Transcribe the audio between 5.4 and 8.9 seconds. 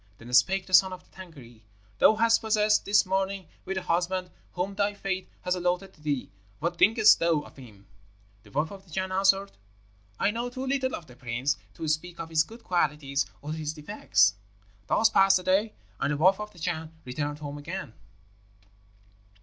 has allotted to thee. What thinkest thou of him?' The wife of the